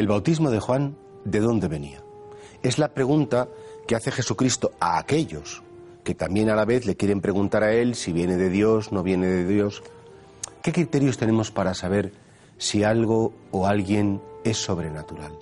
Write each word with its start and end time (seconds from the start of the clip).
El 0.00 0.08
bautismo 0.08 0.50
de 0.50 0.60
Juan, 0.60 0.96
¿de 1.26 1.40
dónde 1.40 1.68
venía? 1.68 2.02
Es 2.62 2.78
la 2.78 2.94
pregunta 2.94 3.48
que 3.86 3.94
hace 3.94 4.10
Jesucristo 4.10 4.70
a 4.80 4.98
aquellos 4.98 5.62
que 6.04 6.14
también 6.14 6.48
a 6.48 6.54
la 6.56 6.64
vez 6.64 6.86
le 6.86 6.96
quieren 6.96 7.20
preguntar 7.20 7.62
a 7.64 7.74
él 7.74 7.94
si 7.94 8.10
viene 8.10 8.38
de 8.38 8.48
Dios, 8.48 8.92
no 8.92 9.02
viene 9.02 9.26
de 9.26 9.46
Dios. 9.46 9.82
¿Qué 10.62 10.72
criterios 10.72 11.18
tenemos 11.18 11.50
para 11.50 11.74
saber 11.74 12.14
si 12.56 12.82
algo 12.82 13.34
o 13.50 13.66
alguien 13.66 14.22
es 14.42 14.56
sobrenatural? 14.56 15.32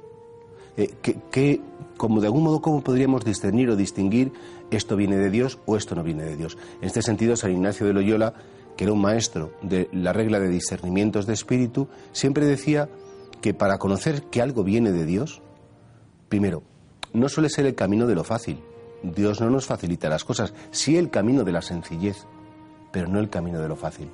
Eh, 0.77 0.93
¿qué, 1.31 1.61
como 1.97 2.21
de 2.21 2.27
algún 2.27 2.43
modo, 2.43 2.61
cómo 2.61 2.83
podríamos 2.83 3.25
discernir 3.25 3.71
o 3.71 3.77
distinguir 3.77 4.33
esto 4.73 4.97
viene 4.97 5.19
de 5.19 5.31
Dios 5.31 5.61
o 5.67 5.77
esto 5.77 5.95
no 5.95 6.03
viene 6.03 6.25
de 6.25 6.37
Dios? 6.37 6.59
En 6.81 6.89
este 6.89 7.03
sentido, 7.03 7.37
San 7.37 7.53
Ignacio 7.53 7.87
de 7.87 7.93
Loyola, 7.93 8.35
que 8.77 8.83
era 8.83 8.93
un 8.93 9.03
maestro 9.03 9.53
de 9.63 9.89
la 9.93 10.13
regla 10.13 10.41
de 10.41 10.49
discernimientos 10.49 11.27
de 11.27 11.35
espíritu, 11.35 11.87
siempre 12.11 12.45
decía 12.45 12.89
que 13.41 13.55
para 13.55 13.79
conocer 13.79 14.25
que 14.25 14.43
algo 14.43 14.65
viene 14.65 14.93
de 14.93 15.05
Dios, 15.05 15.43
primero, 16.29 16.63
no 17.13 17.29
suele 17.29 17.49
ser 17.49 17.67
el 17.67 17.75
camino 17.75 18.07
de 18.07 18.15
lo 18.15 18.25
fácil. 18.25 18.61
Dios 19.03 19.41
no 19.41 19.49
nos 19.51 19.67
facilita 19.67 20.09
las 20.09 20.25
cosas, 20.25 20.55
sí 20.71 20.97
el 20.97 21.11
camino 21.11 21.45
de 21.45 21.53
la 21.53 21.63
sencillez, 21.63 22.27
pero 22.93 23.09
no 23.09 23.21
el 23.21 23.31
camino 23.31 23.61
de 23.61 23.69
lo 23.69 23.77
fácil. 23.77 24.11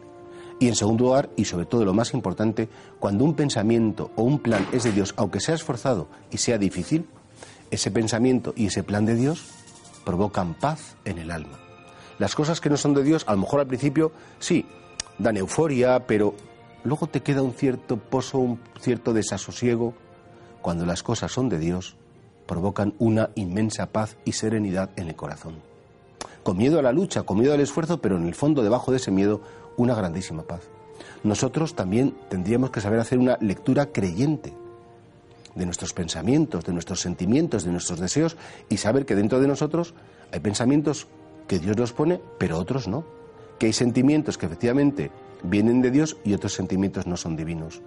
Y 0.60 0.68
en 0.68 0.76
segundo 0.76 1.04
lugar, 1.04 1.30
y 1.36 1.46
sobre 1.46 1.66
todo 1.66 1.84
lo 1.84 1.94
más 1.94 2.14
importante, 2.14 2.68
cuando 3.00 3.24
un 3.24 3.34
pensamiento 3.34 4.10
o 4.14 4.22
un 4.22 4.38
plan 4.38 4.66
es 4.72 4.84
de 4.84 4.92
Dios, 4.92 5.14
aunque 5.16 5.40
sea 5.40 5.54
esforzado 5.54 6.06
y 6.30 6.38
sea 6.38 6.58
difícil, 6.58 7.06
ese 7.70 7.90
pensamiento 7.90 8.52
y 8.56 8.66
ese 8.66 8.84
plan 8.84 9.04
de 9.04 9.16
Dios 9.16 9.44
provocan 10.04 10.54
paz 10.54 10.96
en 11.04 11.18
el 11.18 11.30
alma. 11.30 11.58
Las 12.18 12.34
cosas 12.34 12.60
que 12.60 12.70
no 12.70 12.76
son 12.76 12.94
de 12.94 13.02
Dios, 13.02 13.24
a 13.26 13.32
lo 13.32 13.38
mejor 13.38 13.60
al 13.60 13.66
principio 13.66 14.12
sí, 14.38 14.66
dan 15.18 15.36
euforia, 15.36 16.06
pero 16.06 16.34
luego 16.84 17.06
te 17.08 17.22
queda 17.22 17.42
un 17.42 17.52
cierto 17.52 17.96
pozo, 17.96 18.38
un 18.38 18.60
cierto 18.80 19.12
desasosiego. 19.12 19.94
Cuando 20.62 20.86
las 20.86 21.02
cosas 21.02 21.32
son 21.32 21.48
de 21.48 21.58
Dios, 21.58 21.96
provocan 22.46 22.94
una 22.98 23.30
inmensa 23.34 23.86
paz 23.86 24.16
y 24.24 24.32
serenidad 24.32 24.90
en 24.96 25.08
el 25.08 25.16
corazón. 25.16 25.56
Con 26.42 26.56
miedo 26.56 26.78
a 26.78 26.82
la 26.82 26.92
lucha, 26.92 27.22
con 27.22 27.38
miedo 27.38 27.54
al 27.54 27.60
esfuerzo, 27.60 28.00
pero 28.00 28.16
en 28.16 28.26
el 28.26 28.34
fondo, 28.34 28.62
debajo 28.62 28.90
de 28.90 28.98
ese 28.98 29.10
miedo, 29.10 29.40
una 29.76 29.94
grandísima 29.94 30.42
paz. 30.42 30.60
Nosotros 31.22 31.74
también 31.74 32.14
tendríamos 32.28 32.70
que 32.70 32.80
saber 32.80 33.00
hacer 33.00 33.18
una 33.18 33.38
lectura 33.40 33.86
creyente 33.86 34.54
de 35.54 35.64
nuestros 35.64 35.92
pensamientos, 35.92 36.64
de 36.64 36.72
nuestros 36.72 37.00
sentimientos, 37.00 37.64
de 37.64 37.72
nuestros 37.72 38.00
deseos 38.00 38.36
y 38.68 38.76
saber 38.76 39.06
que 39.06 39.14
dentro 39.14 39.40
de 39.40 39.48
nosotros 39.48 39.94
hay 40.32 40.40
pensamientos 40.40 41.06
que 41.48 41.58
Dios 41.58 41.76
nos 41.76 41.92
pone, 41.92 42.20
pero 42.38 42.58
otros 42.58 42.88
no. 42.88 43.04
Que 43.58 43.66
hay 43.66 43.72
sentimientos 43.72 44.38
que 44.38 44.46
efectivamente 44.46 45.10
vienen 45.42 45.82
de 45.82 45.90
Dios 45.90 46.16
y 46.24 46.34
otros 46.34 46.54
sentimientos 46.54 47.06
no 47.06 47.16
son 47.16 47.36
divinos. 47.36 47.82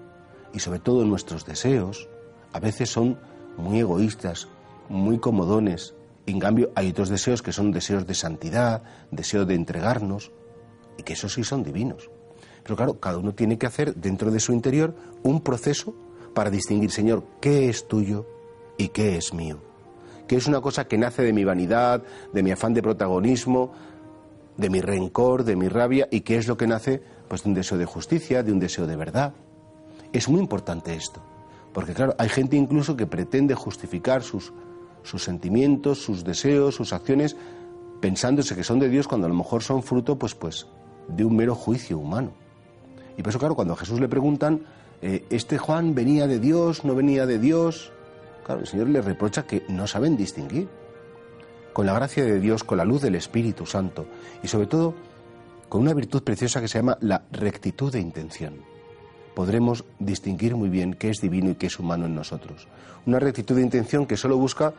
Y 0.54 0.60
sobre 0.60 0.80
todo 0.80 1.06
nuestros 1.06 1.46
deseos 1.46 2.08
a 2.54 2.60
veces 2.60 2.90
son 2.90 3.20
muy 3.58 3.80
egoístas, 3.80 4.48
muy 4.90 5.20
comodones. 5.20 5.94
En 6.26 6.40
cambio, 6.40 6.72
hay 6.76 6.90
otros 6.90 7.10
deseos 7.10 7.42
que 7.42 7.52
son 7.52 7.72
deseos 7.72 8.06
de 8.06 8.14
santidad, 8.14 8.84
deseos 9.12 9.48
de 9.48 9.56
entregarnos, 9.56 10.32
y 10.98 11.04
que 11.04 11.14
esos 11.14 11.34
sí 11.34 11.44
son 11.44 11.64
divinos. 11.64 12.10
Pero 12.64 12.76
claro, 12.76 13.00
cada 13.00 13.18
uno 13.18 13.34
tiene 13.34 13.58
que 13.58 13.66
hacer 13.66 13.96
dentro 13.96 14.32
de 14.32 14.40
su 14.40 14.52
interior 14.52 14.96
un 15.24 15.42
proceso 15.42 15.96
para 16.34 16.50
distinguir, 16.50 16.92
Señor, 16.92 17.24
qué 17.40 17.70
es 17.70 17.88
tuyo 17.88 18.28
y 18.78 18.90
qué 18.90 19.18
es 19.18 19.34
mío. 19.34 19.60
Que 20.28 20.36
es 20.36 20.48
una 20.48 20.60
cosa 20.60 20.88
que 20.88 20.98
nace 20.98 21.24
de 21.24 21.32
mi 21.32 21.46
vanidad, 21.46 22.04
de 22.34 22.44
mi 22.44 22.52
afán 22.52 22.74
de 22.74 22.82
protagonismo, 22.82 23.72
de 24.58 24.70
mi 24.70 24.82
rencor, 24.82 25.44
de 25.44 25.56
mi 25.56 25.68
rabia, 25.68 26.08
y 26.12 26.22
qué 26.22 26.38
es 26.38 26.48
lo 26.48 26.58
que 26.58 26.68
nace 26.68 27.02
pues 27.28 27.44
de 27.44 27.50
un 27.50 27.56
deseo 27.56 27.78
de 27.78 27.86
justicia, 27.86 28.44
de 28.44 28.52
un 28.52 28.60
deseo 28.60 28.88
de 28.88 28.96
verdad. 28.96 29.34
Es 30.14 30.30
muy 30.30 30.40
importante 30.40 30.94
esto. 30.94 31.22
Porque 31.74 31.94
claro, 31.94 32.16
hay 32.18 32.30
gente 32.30 32.56
incluso 32.56 32.96
que 32.96 33.06
pretende 33.06 33.54
justificar 33.54 34.24
sus, 34.24 34.54
sus 35.04 35.24
sentimientos, 35.24 36.02
sus 36.02 36.24
deseos, 36.24 36.76
sus 36.76 36.94
acciones, 36.94 37.36
pensándose 38.02 38.56
que 38.56 38.64
son 38.64 38.80
de 38.80 38.90
Dios 38.90 39.08
cuando 39.08 39.28
a 39.28 39.30
lo 39.30 39.36
mejor 39.36 39.62
son 39.62 39.84
fruto 39.84 40.18
pues, 40.18 40.34
pues, 40.36 40.68
de 41.08 41.24
un 41.24 41.36
mero 41.36 41.56
juicio 41.56 42.00
humano. 42.00 42.32
Y 43.18 43.24
por 43.24 43.30
eso, 43.30 43.40
claro, 43.40 43.56
cuando 43.56 43.74
a 43.74 43.78
Jesús 43.78 44.00
le 44.00 44.08
preguntan, 44.08 44.62
eh, 45.02 45.26
¿este 45.30 45.58
Juan 45.58 45.94
venía 45.94 46.28
de 46.28 46.40
Dios, 46.40 46.84
no 46.84 46.96
venía 46.96 47.26
de 47.26 47.40
Dios? 47.40 47.92
Claro, 48.44 48.62
el 48.62 48.68
Señor 48.68 48.90
le 48.90 49.02
reprocha 49.02 49.44
que 49.44 49.64
no 49.70 49.88
saben 49.88 50.16
distinguir. 50.16 50.68
Con 51.74 51.86
la 51.86 51.94
gracia 51.94 52.24
de 52.26 52.40
Dios, 52.40 52.64
con 52.64 52.78
la 52.78 52.86
luz 52.86 53.02
del 53.02 53.16
Espíritu 53.16 53.66
Santo 53.66 54.08
y 54.44 54.48
sobre 54.48 54.68
todo 54.68 54.96
con 55.70 55.82
una 55.82 55.94
virtud 55.94 56.24
preciosa 56.24 56.62
que 56.62 56.68
se 56.68 56.80
llama 56.80 56.98
la 57.02 57.24
rectitud 57.32 57.92
de 57.92 58.00
intención 58.00 58.78
podremos 59.38 59.86
distinguir 60.00 60.56
muy 60.56 60.68
bien 60.68 60.96
qué 60.96 61.12
es 61.12 61.22
divino 61.22 61.52
y 61.52 61.56
qué 61.56 61.68
es 61.68 61.78
humano 61.78 62.08
en 62.08 62.16
nosotros. 62.16 62.68
Una 63.06 63.20
rectitud 63.20 63.56
de 63.56 63.62
intención 63.62 64.08
que 64.08 64.18
solo 64.18 64.36
busca, 64.36 64.74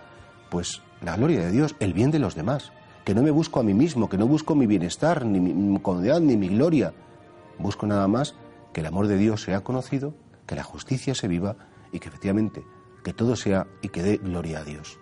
pues, 0.50 0.82
la 1.00 1.16
gloria 1.16 1.38
de 1.38 1.52
Dios, 1.52 1.76
el 1.78 1.92
bien 1.92 2.10
de 2.10 2.18
los 2.18 2.34
demás. 2.34 2.72
Que 3.04 3.14
no 3.14 3.22
me 3.22 3.30
busco 3.30 3.60
a 3.60 3.62
mí 3.62 3.72
mismo, 3.72 4.08
que 4.08 4.18
no 4.18 4.26
busco 4.26 4.56
mi 4.56 4.66
bienestar, 4.66 5.24
ni 5.24 5.38
mi 5.38 5.78
comodidad, 5.78 6.18
ni 6.18 6.36
mi 6.36 6.48
gloria. 6.48 6.92
Busco 7.56 7.86
nada 7.86 8.08
más 8.08 8.34
que 8.72 8.80
el 8.80 8.86
amor 8.86 9.06
de 9.06 9.16
Dios 9.16 9.42
sea 9.42 9.60
conocido, 9.60 10.12
que 10.44 10.56
la 10.56 10.64
justicia 10.64 11.14
se 11.14 11.28
viva 11.28 11.54
y 11.92 12.00
que 12.00 12.08
efectivamente 12.08 12.64
que 13.04 13.12
todo 13.12 13.36
sea 13.36 13.68
y 13.80 13.90
que 13.90 14.02
dé 14.02 14.16
gloria 14.16 14.58
a 14.58 14.64
Dios. 14.64 14.98